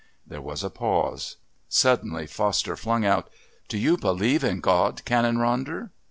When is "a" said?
0.63-0.71